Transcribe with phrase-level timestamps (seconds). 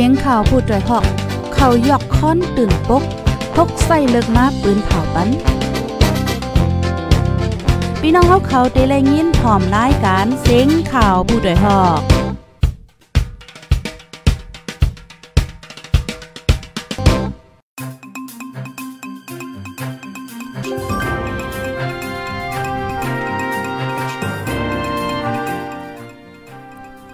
[0.00, 1.04] สียงข่าวพูดด้วยหอก
[1.54, 3.02] เขายอกค้อนตื่นปก
[3.54, 5.28] พกใส่เลิกมาปืนเผาปัน
[8.00, 12.00] พี่น้องเขาเขาเตะแลยินหอมรายการเสียงข่าวผู้ด้วยหอก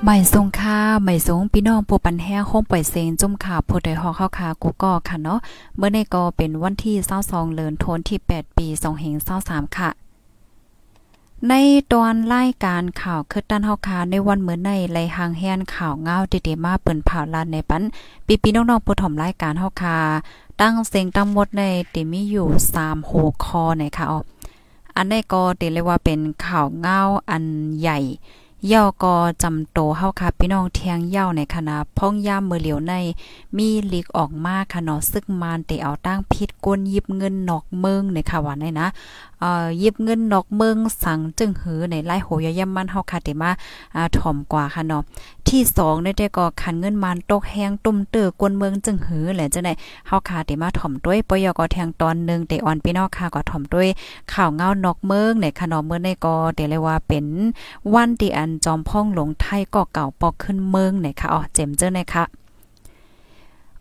[0.04, 5.38] ใหม่ทรงค่าใหม่ทรงพี่น้องผู้ปันแห้งคงปล่อยเซงจุ่มข่าวผู้ใดฮอกเข้าคากูก็ค่ะเนาะ
[5.76, 8.66] เมื่อในก็เป็นวันที่22เดือนธันวาคมที่ 8 ปี
[9.22, 9.90] 2523ค่ะ
[11.48, 11.52] ใน
[11.92, 17.82] ตอนรายการข่าวคืดด้านเฮาคาในวันเมื่อในไลหางแฮนข่าวเงาเดๆมาเปิ้นผ่าลานในปัน
[18.26, 19.98] ปีปีน้องๆผู้ถ่อมรายการเฮาคา
[20.60, 21.62] ตั้งเสียงตั้งหมดใน
[21.94, 24.18] ติมีอยู่3หัวคอในค่ะอ๋อ
[24.96, 27.00] อันนี้ก็เตเรียกว่าเป็นข่าวเงา
[27.30, 27.44] อัน
[27.80, 27.98] ใหญ่
[28.68, 32.92] เย่าก็จำโตเฮาค่ะพี่น้องเทียงเย่าในคณะพ้องย่ามมือเหลียวใน
[33.56, 38.86] มีลีกออกมาค่ะเนาะซึกมานเตเอาตั้งพิษก้นยิบเงินนอกเมืองในค่ะว่าในนะ
[39.42, 43.50] เอ่อยิบเงินนอกเมืองสั่งจึงหือในไล่โหยย่ำมันเฮาค่ะเตมา
[43.96, 45.02] อ่าถ่อมกว่าค่ะเนาะ
[45.48, 49.72] ที่2ได้แต่ก็คันเงินมันตกแห้งตุ่มเตื้อกวนเมืองจึงหือแหละจังได๋
[50.06, 53.88] เฮาค่ะเตมาถ่อมด้วยปยก็แทงตอนนึงเตออนพี่น้องค่ะก็ถ่อมด้วย
[54.32, 57.26] ข่าวเงานอกเมืองในค่ะเนาะเมื่อในก็เตเลยว่าเป็น
[57.94, 62.41] วันที่อันจอมพ่องหลงไทยก็เก่าปอกขึ้นเมืองในค่ะอ๋อเจมเจอในค่ะ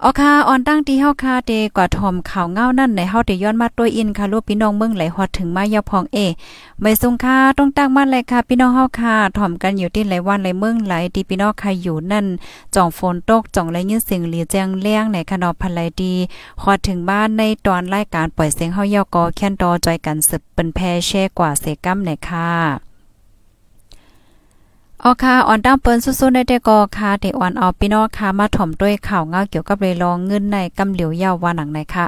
[0.04, 6.18] ออค่ะออนตั้งที่เฮาค่ะเดกว่าทอมข่าวเงานั่นในเฮาได้ย้อนมาตัวอินค่ะลูกพี่น้องเมืองไหลฮอดถึงมายาพองเอ
[6.82, 12.26] ไม่ทรงค่าต้องตั้งมาเลยค่ะ พี่น้องเฮาค่ะถอมกันอยู่ที่ไหลวันไหลเมืองไหลที่พี่น้องใครอยู่นั่น
[12.76, 16.14] จ่องฝนตกจ่องไหลยินเสียงหลีแจ้งแล้งในคณะพันไหลดี
[16.64, 22.91] ฮอดถึงบ้านในตอนรายการปล่อยเสียงเฮายอกอแค่นตอจอยกันสืบเป็นแพรแช่กว่าเสกัมในค่ะ
[25.06, 32.06] ออค่ะออนตั้งเปิ้นสู้ๆในแต่ก็ค่ะเดออนเอาพี่น้องค่ะมาถ่อมด้วยข่าวเงาเกี่ยวกับเรลองเงินในกำเหลียวยาวว่าหนังในค่ะ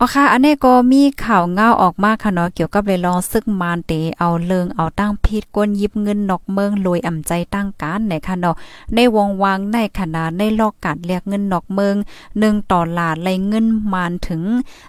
[0.00, 8.56] อ๋อค่ะ อันนี้ก็มีข่าวเงาออกมาค่ะเนาะเกี่ยวกับเรลองซึกมานเตเอาเลิงเอาตั้งพิษก้นยิบเงินนอกเมืองรวยอ่ำใจตั้งการในค่ะเนาะ
[8.94, 11.96] ในวงวางในขณะในลอกการเรียกเงินนอกเมือง
[12.32, 14.42] 1ต่อลาดไลเงินมานถึง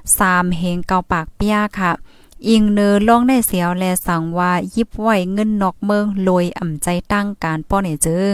[0.06, 1.92] 3เฮงเกาปากเปียค่ะ
[2.48, 8.34] อิงเนอล่องได้เสียวแลสั่งว่ายิบไหวเงินนอกเมืองลอยอ่ำใจตั้งการป้อในจึง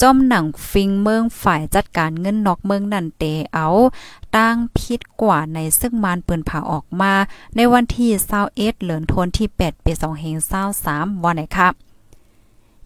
[0.00, 3.24] จอมหนังฟิงเมืองฝ่ายจัดการเงินนอกเมืองนั่นเต
[3.54, 3.68] เอา
[4.36, 7.12] ตั้งพิษกว่าในซึ่งมานปืนผ่าออกมา
[7.56, 9.92] ในวันที่21เดือนธันวาคมที่ 8 ปี
[10.58, 11.85] 2523วันไหนครับ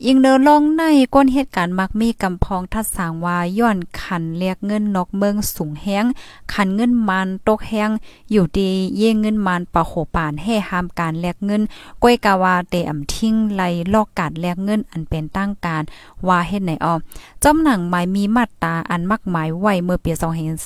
[0.07, 0.83] ยิงเนอลองใน
[1.15, 6.05] ก้นเหตุการณ์มักมีกำพองทัดสางว่าย้อนขันเรียกเงินนอกเมืองสูงแห้ง
[6.53, 7.91] ขันเงินมันตกแห้ง
[8.31, 11.63] อยู่ดีเย่เงินมันปะโหปานให้ห้ามการแลกเงิน
[12.03, 13.63] ก้อยกาวาเตอำทิ้งไล
[13.95, 15.83] ลอกการแลกเงินอันเป็นตั้งการ
[16.27, 16.95] ว่าเฮ็ดไหนออ
[17.43, 20.11] จอมหนังหมายมีมาตราอันมักหมายไว้เมื่อปี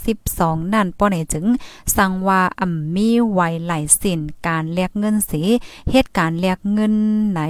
[0.08, 1.46] 2012นั่นป้อไหนจึง
[1.96, 5.42] สั่งว่าอ่ำมีไว้หลายสินการแลกเงินสิ
[5.90, 6.94] เหตุการณ์แลกเงิน
[7.30, 7.40] ไหน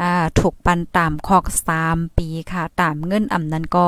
[0.00, 1.44] อ่าถูกปันตามคอก
[1.82, 3.86] 3ปีค่ะ ตามเงินอำนั้นก็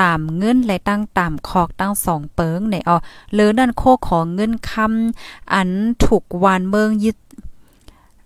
[0.00, 2.96] ตามเงินและตั้งตามคอกตั้ง2เปิงในอ๋อ
[3.32, 5.68] หรือนั่นโคของเงินคำอัน
[6.04, 7.16] ถูกวานเมืองยึด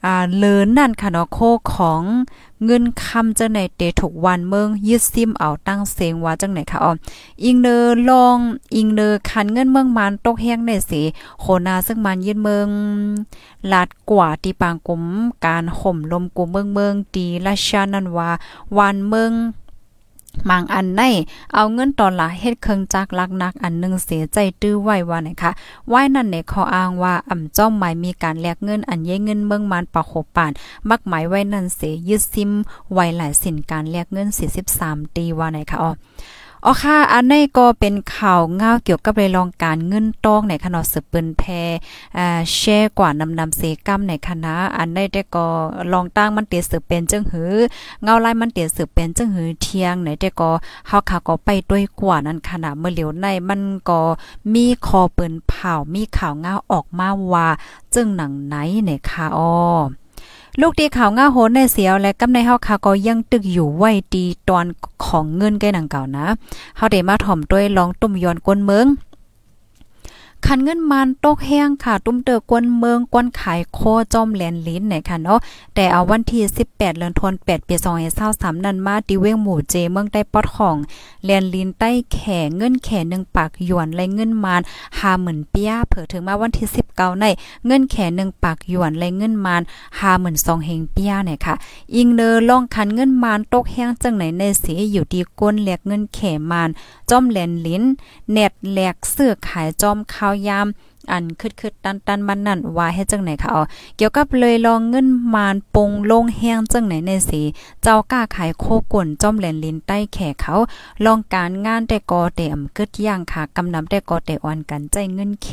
[0.05, 1.38] อ่าเลินนั่นค่ะเนาะโค
[1.75, 2.03] ของ
[2.65, 6.93] เงินคำจังไหนเตถูกวันเมืองยึดซิมเอาตั้งเสียงว่าจังไหนค่ะอ๋อ
[7.44, 7.77] อิงเนอ
[8.09, 8.38] ลอง
[8.75, 11.03] อิงเนอคันเงินเมืองมันตกแห้งในสิ
[11.41, 12.69] โคนาซึ่งมันยึดเมือง
[13.72, 15.03] ลาดกว่าตีปางกุม
[15.47, 18.31] การห่มลมกุมเมืองเมืองตีราชานันว่า
[18.78, 19.32] วันเมือง
[20.51, 21.03] บางอันใน
[21.55, 25.51] เอาเงินตอนลาเฮ็ดเครื่องจักรลักนักอันนึงเสียใจตื้อไว้ว่านะคะ
[25.89, 30.53] ไว้นั่นเนี่ยเขาอ้างว่าอ่ำจ้อมหมายมีการแลกเงินอันเย้เงินเมืองมันปะโขปาน
[30.89, 32.51] มักหมายไว้นั่นเสียยึดซิม
[32.93, 34.29] ไว้หลายสินการแลกเงิน
[34.73, 35.91] 43ตีว่าไหนคะอ๋อ
[36.65, 41.43] อ๋อค่ะ อันนี้ก็เป็นข่าวเงาเกี่ยวกับเรื่องการเงินต้องในคณะสืบเปิ้นแพ
[42.17, 45.46] อ่าแชร์กว่านำนำเสกัมในคณะ อันนี้ได้ก็
[45.93, 47.52] ลองตั้งมันเตียสืบเป็นจังหือ
[48.02, 50.50] เงาไล่มันเตียสืบเป็นจังหือเที่ยงไหนได้ก็
[50.88, 54.00] เฮาค่ะก็ไปด้วยกว่านั้นขนาดเมื่อเหลียวในมันก็
[54.52, 57.49] มีคอเปิ้นเผามีข่าวเงาออกมาว่า
[57.94, 58.55] จึงหนังไหน
[58.87, 59.52] ในค่ะอ้อ
[60.61, 64.67] ลูกดีข่าวง่าโหนในเสียวและกำในเฮาค่ะก็ยังตึกอยู่ไว้ดีตอน
[65.05, 66.27] ของเงินแก่หนังเก่านะ
[66.77, 68.87] เฮาได้มาถ่อมด้วยลองตุ่มย้อนก้นเมือง
[70.46, 73.81] คันเงินมันตกแห้งค่ะ ตุ้มเตอกวนเมืองกวนขายโค
[74.12, 75.38] จอมแหลนลิ้นเนี่ยค่ะเนาะ
[75.75, 77.75] แต่เอาวันที่ 18เดือนธันวาคมปี
[78.16, 80.76] 2023นั้นมาที่เว้งหมู่เจเมืองใต้ปอดของ
[81.25, 84.62] แหลนลิ้นใต้แข่เงินแข่1ปากหยวนและเงินมาน
[85.06, 87.26] 50,000เปียเผิอถึงมาวันที่ 19ใน
[87.66, 89.62] เงินแข่1ปากหยวนและเงินมาน
[90.12, 91.54] 52,000เฮงเปียเนี่ยค่ะ
[91.94, 96.69] อิงเนอล่องคันเงินมานตกแห้งจังไหนในสีอยู่ดีก้นแหลกเงินแข่มาน
[97.10, 97.82] จอมแหลนลิ้น
[98.32, 100.67] เน็ตแหลกเสื้อขายจอมข้าวยาม
[101.12, 103.62] อันคึดๆตันๆมันนั่นว่าให้จังไหนค่ะอ๋อ
[103.97, 107.43] เกี่ยวกับเลยลองเงินมานปงลงแห้งจังไหนในสี
[107.82, 110.55] เจ้ากล้าขายโคก่นจอมแหลนลินใต้แขกเขา
[111.05, 115.49] ลองการงานแต่กอเตอมกึดย่างค่ะกำนำแต่กอเตอ่อนกันใจเงินแข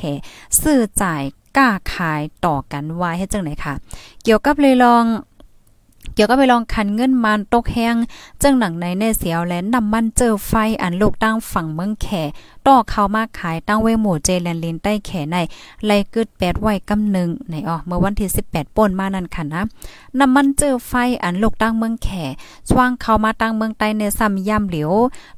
[0.62, 1.24] ซื้อจ่าย
[1.58, 3.74] กล้าขายต่อกันไว้ให้จังไหนค่ะ
[4.24, 5.06] เกี่ยวกับเลยลอง
[6.14, 7.96] เกี่ยวก็ไปลองคันเงินมันตกแห้ง
[8.42, 12.08] จังหนังในในเสียวแลนนำมันเจอไฟอันลูกตั้งฝั่งเมืองแข
[12.68, 15.38] ต่อเข้ามาขายตั้งเวหมู่เจแลนลินใต้แขใน
[15.86, 19.62] ไลกึดแปดไว้กำหนึ่งในอ๋อเมื่อวันที่18ป่นมานั่นค่ะนะ
[20.20, 22.10] นำมันเจอไฟอันลูกตั้งเมืองแข
[22.70, 24.92] ช่วงเข้ามาตั้งเมืองใต้ในซ้ำย่ำเหลียว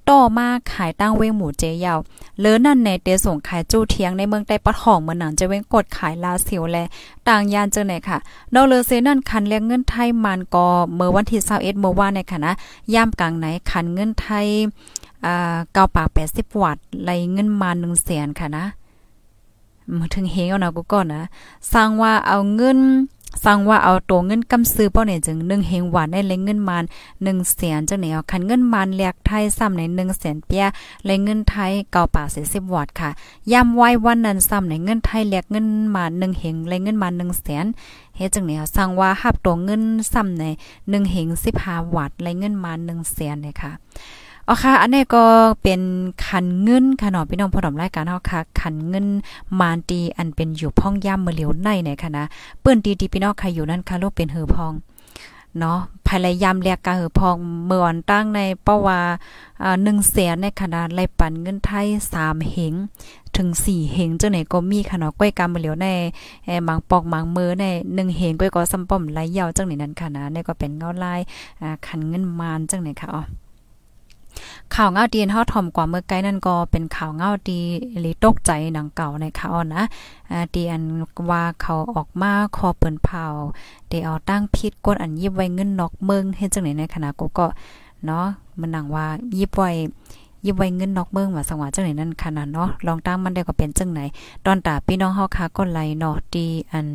[0.10, 2.00] ต่อมาขายตั้งเวหมู่เจยาว
[2.40, 6.78] เลือนั่นในเตส่งขายจู้เทียงในเมืองใต้ปัดห้องเมื่อนังจะเว้งกดขายลาเสียวแล
[7.30, 8.18] ต่างยานเจอไหนค่ะ
[8.54, 12.54] นอเลเซนั่นคันเรียกเงินไทยมันก็เมื่อวันที่21เมื่อวานในค่ะนะ
[12.94, 14.48] ย่ำกลางไหนคันเงินไทย
[15.26, 18.66] อ่าเก้าปาก80 วัตต์ไหลเงินมา1แสนค่ะนะ
[19.98, 21.24] มาถึงเฮงเอานะกูก่อนนะ
[21.74, 22.80] สร้างว่าเอาเงิน
[23.46, 26.84] สั่งว่าเอาตัวเงินกำซื้อป้อเนี่ยจึง1เฮงหวานได้เลยเงินมาน
[27.20, 30.66] 1แสนจังไหนเอาคันเงินมานแลกไทยซ้ำใน1แสนเปีย
[31.06, 33.10] เลยเงินไทยเก้าป่าก40วัตค่ะ
[33.52, 37.66] ย้ำไว้วันนั้นซ้ำในเงินไทยแลกเงินมา1เฮงเลยเงินมา1แสน
[38.18, 39.84] เฮ็ดจังไหนเอาสั่งว่าหับตัวเงิน
[40.14, 40.44] ซ้ำใน
[40.78, 41.28] 1เฮง
[41.62, 43.72] 15วัตเลยเงินมา1แสนเนี่ยค่ะ
[44.52, 45.24] อ๋อค่ะ อันนี้ก็
[45.64, 45.82] เป็น
[46.26, 49.08] ขันเงินค่ะเนาะพี่น้องผู้ดำรายการเฮาค่ะขันเงิน
[49.60, 52.26] มานตีอันเป็นอยู่พ่องย่ำมือเหลียวในไหนค่ะนะ
[52.62, 54.74] เปิ้นตีที่พี่น้องค่ะอยู่นั่นค่ะโลกเป็นเหือพอง
[55.60, 57.36] เนาะภายในยามแลกกะเหือพอง
[57.66, 59.00] เมื่อวันตั้งในเป้าว่า
[59.64, 61.88] อ่า1แสนในขนาดไรปันเงินไทย
[62.20, 62.74] 3เหง
[63.38, 65.88] ถึง4เหงเจังไหนก็มีค่ะเนาะก้อยกำมือเหลียวใน
[66.46, 71.20] แอบางปอกบางมือใน1เหงก้อยก็ซ้ำป้อมไหลยาวจังไหนนั้นค่ะนะนี่ก็เป็นเงาลาย
[71.62, 73.24] อ่าขันเงินมานจังไหนค่ะอ๋อ
[74.76, 77.62] ข่าวเงาดีนเฮาถ่อมกว่าเมื่อไกลนั่นก็เป็นข่าวเงาดี
[78.00, 79.84] หรือตกใจหนังเก่าในข่าวนะ
[80.56, 80.84] ดีอัน
[81.30, 83.26] ว่าเขาออกมาคอเปิ้นเผา
[83.90, 87.48] เดเอาตั้งพิษกดอันยิบไว้เงินนอกเมืองเฮ็ดจังได๋ในขณะกูก็
[88.06, 88.26] เนาะ
[88.60, 89.06] มันหนังว่า
[89.38, 89.70] ยิบไว้
[90.46, 94.00] ยิบไว้เงินนอกเมืองว่าสังว่าจังไหนนั่นขนาดเนาะลองตั้งมันได้ก็เป็นจังไหน
[94.46, 96.88] ตอนตาพี่น้องเฮาค่ะก็ไลเนาะดีอัน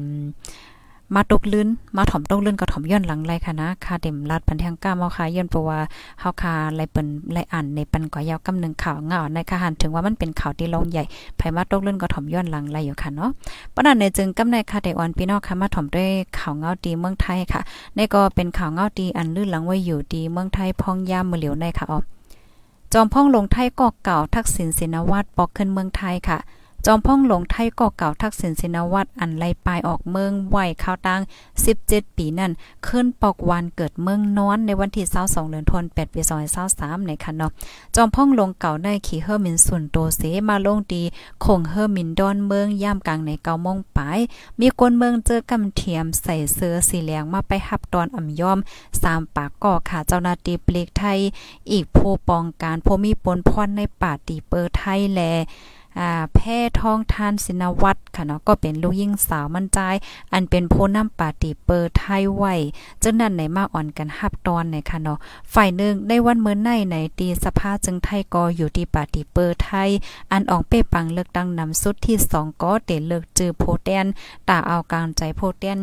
[1.14, 5.78] มาตกลื่นมาถ่อมตกลื่นก็ถ่อมย้อนหลังไรค่ะนะค่ะเต็มรัดปันทางก้าเมาค่ะย้อนเพราะว่า
[6.20, 11.05] เฮาคาไรเปิ้นไรอ่านในปันก่อยาวกำนึงข่าวเงาในค่ะหันถึงว่ามันเป็นข่าวที่ลงใหญ่
[11.37, 13.31] ไผมาตกลื่นก็ถ่อมย้อนหลังไรอยู่ค่ะเนาะ
[13.75, 16.08] ปนันในจึงกำในค่ะได้ออนพี่น้องค่ะมาถ่อมด้วย
[16.38, 17.61] ข่าวเงาดีเมืองไทยค่ะ
[17.96, 21.99] นี่ก็เป็นข่าวเงาดีอันลื่นหลังไว้อยู่ดีเมืองไทยพองยามมือเหลียวในค่ะอ๋อ
[22.93, 26.38] จอมพ่องลงไทยกอกเก่าทักษิณศินวัตรปอกขึ้นเมืองไทยค่ะ
[26.86, 31.22] จอมพ่องหลงไทยก่อเก่าทักษิณสินวัตรอันไล่ปลายออกเมืองไหวข้าวตัง
[31.69, 32.52] 17 ปีนั่น
[32.86, 36.20] ขึ้นปอกวันเกิดเมืองนอนในวันที่22เดือนธันวาคมปี
[36.64, 37.50] 2023ในค่ะเนาะ
[37.94, 41.02] จอมพ่องลงเก่าได้ขี่เฮอร์มินส่วนโตเสมาลงดี
[41.44, 44.19] คงเฮอร์มินดอนเมืองย่ามกลางในเกาโมงปลาย
[44.60, 48.58] มีคนเมืองเจอกำเทียมใส่เสื้อสีเหลืองมาไปหับตอนอ่ำยอม
[48.96, 51.19] 3ปากก่อค่ะเจ้าหน้าที่เปลกไทย
[51.70, 55.22] อีกผู้ปองการผู้มีปนพรในป่าตีเปอร์ไทยแล
[56.00, 59.78] อ่าแพ่ทองทานสินวัตรค่ะเนาะก็เป็นลูกยิ่งสาวมั่นใจ
[60.33, 62.54] อันเป็นผู้นำปาติเปิดไทยไว้
[63.02, 65.18] จังนั้นไหนมาอ่อนกันฮับตอนในค่ะเนาะ
[65.54, 69.90] ฝ่ายหนึ่งในวันเมื่อในในตีสภาจึงไทยก็อยู่ที่ปาติเปิดไทย
[70.33, 74.07] อันออกเป้ปังเลือกตั้งนำสุดที่2ก็เตเลือกจือโพแตน
[74.49, 75.78] ตาเอากลางใจโพแตน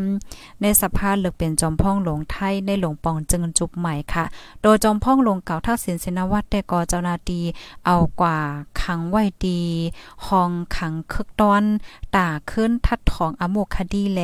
[0.62, 4.26] ในสภาเลือกเป็นจอมพ่องหลวงไทยในหลวงปองจึงจุบใหม่ค่ะ
[4.62, 7.44] โดยจอมพ่องหลวงเก่าทักษิณสินวัตรแต่ก็เจ้านาที่
[7.86, 8.38] เอากว่า
[8.82, 9.62] ขังไว้ดี
[10.28, 11.64] ห้องขังคึกตอน
[12.16, 14.22] ตาขึ้นทัดทองอโมคดีแล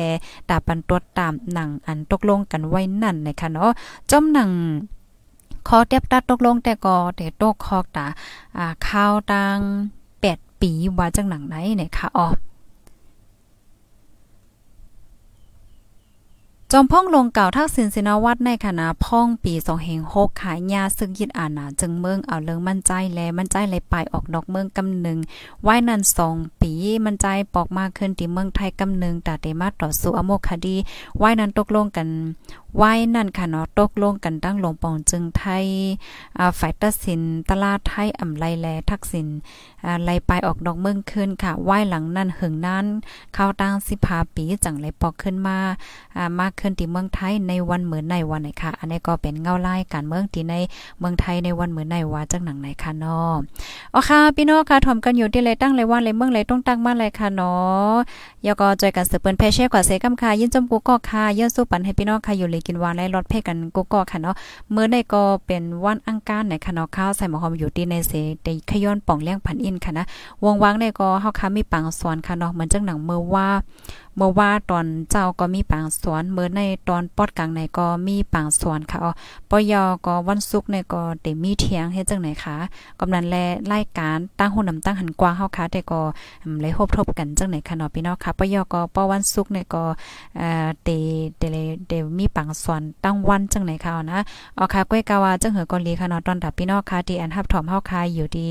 [0.48, 3.70] ตาปันตัวตามหนังอันตกลงกันไว้นั่นนะคะเนาะ
[4.10, 4.50] จอมหนัง
[5.68, 8.06] คอเต็บตัดตกลงแต่ก็แต่ตกคอกตา
[8.58, 9.58] อ่าข้าวตัง
[10.10, 12.26] 8ปีว่าจังหนังไหนเนี่ยค่ะอ๋อ
[16.72, 25.18] จอมพ่องลงเก่าทักษิณสินวัตรในคณะพ่องปี2เหง6ขายยาซึ่งยึดอาณาจึงเมืองเอาเลิงมั่นใจแลมั่นใจเลยไปออกดอกเมืองกำนึง
[25.62, 26.00] ไว้นั่น
[26.32, 26.72] 2ปี
[27.04, 30.76] มันใจปอกมากขึ้นที่เมืองไทยกำนึงตาเตมาต่อสู้อโมคดี
[31.18, 32.08] ไว้นั้นตกลงกัน
[32.76, 35.66] ไว้นั่นค่ะเนาะตกลงกันตั้งหลวงปองจึงไทย
[36.58, 39.26] ฝ่ายตัดสินตลาดไทยอ่ำไลแลทักษิณ
[40.04, 42.86] ไลไปออกนอกเมืองขึ้นค่ะไว้หลังนั้นหึงนั้น
[43.34, 45.58] เข้าตั้ง15ปีจังไลปอกขึ้นมา
[46.40, 50.54] มากขึ้นที่เมืองไทยในวันเหมือนในวันไหนค่ะ อันนี้ก็เป็นเงาไล่การเมืองที่ใน
[50.98, 53.32] เมืองไทยในวันเหมือนในว่าจังหนังไหนค่ะเนาะ
[53.94, 57.94] อ๋อค่ะพี่น้องค่ะถ่มกันอยู่ที่เลยตั้งเลยว่าเลยเมืองเลยต้องตั้งมาเลยค่ะเนาะ
[58.46, 64.34] ยก็จอยกันสืบเปิ้นแพเช่กว่าเสกำค่ะยินจมกูก็ค่ะยินสู้ปันให้พี่น้องค่ะอยู่เลยกินวานและรถเพ่กันกูก็ค่ะเนาะ
[64.72, 68.12] เมื่อในก็เป็นวันอังคารในค่ะเนาะข้าวใส่หมอหอมอยู่ที่ในเส
[68.44, 70.04] ได้ขย้อนป่องเลี้ยงผันอินค่ะนะ
[70.44, 73.48] วงวังในก็เฮาค่ะมีปังสอนค่ะเนาะเหมือนจังหนังเมื่อว่า
[74.18, 79.12] เมื่อว่าตอนเจ้าก็มีปางสวนเมื่อในตอนปอดกลางในก็มีปางสวนค่ะอ๋อ
[79.50, 82.56] ปยอก็วันศุกร์ในก็ได้มีเถียงเฮ็ดจังไหนคะ
[83.00, 83.36] กำนันแล
[83.72, 86.00] รายการตั้งหุ่นนำตั้งหันกว้างเฮาค่ะแต่ก็
[86.60, 89.84] เลยพบทบกันจังไหนค่ะเนาะพี่น้องค่ะปยก็ปอวันศุกร์ในก็
[90.38, 90.88] เอ่อเต
[91.38, 91.42] เต
[91.88, 94.18] เดมีปางสวนตั้งวันจังไหนค่ะนะ
[94.58, 98.46] อ๋อค่ะก้อยกาวาจังเหือก็ลีค่ะเนาะตอนดับพี่น้องค่ะที่อันทับถอมเฮาค่ะอยู่ดี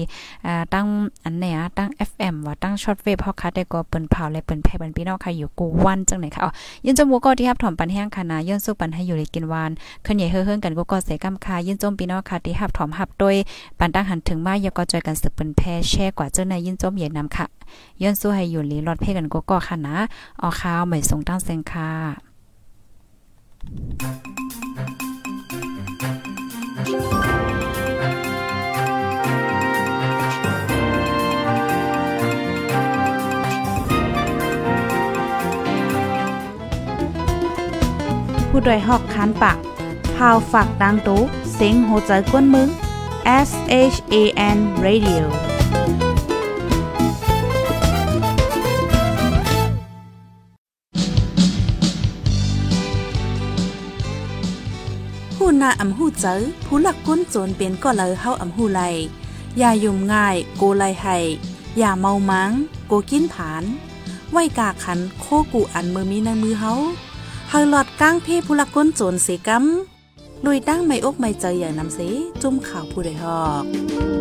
[0.46, 0.86] อ่าตั้ง
[1.26, 6.52] อันไหนอะตั้ง FM ว่าตั้งช็อตเวฟเฮาค่ะแต่ก็เปิ้นเผาและเปิ้นแพ่บันพี่น้องค่ะอยู่กูวันจังไหนค่ะอ๋อ
[6.86, 9.72] ยินจมูกก็ที่รับถอมปันแห้งค่ะนะย้อนสู้ปันให้อยู่ในกินวาน
[10.06, 13.36] ขึ้นใหญ่เฮือๆกันก็ก็เสกำคายินจมพี่น้องค่ะที่รับถอมหับโดย
[13.80, 17.46] ปันตั้งหันถึงมายก็จอยกันสืบเปิ้นแพ่แช่กว่าเจ้าในยินจมใหญ่นำค่ะ
[18.02, 19.98] ย้อนสู้ให้อยู่ลีรอดเพ่กันก็ก็ค่ะนะ
[20.42, 27.17] ออข้าวใหม่ส่งตั้งเซงค่ะ
[38.60, 39.58] ผู้ดยหอกคานปาก
[40.16, 41.22] พาวฝากดังตู้
[41.54, 42.70] เซ็งโหใจกวนมึง
[43.48, 43.50] S
[43.94, 44.16] H A
[44.56, 45.24] N Radio
[55.36, 56.36] ผู้นาอำหูเจอ
[56.66, 58.82] ผู้หลักก้นโจรเป็นก็เลยเฮาอำหูไล
[59.58, 61.18] อย่ายุ่มง่าย โกไลให้
[61.78, 62.52] อย่าเมามัง
[62.88, 63.64] โกกินผาน
[64.32, 66.74] ไว้กาขันโคกูอันมือมีในมือเฮา
[67.50, 72.08] เฮาหลอดก้างพี่ผู้ลักก้นโจรสีกำลุยตั้งไม่อกไม่ใจอย่างนำสี
[72.42, 74.17] จุ่มข่าวผู้ใดหอก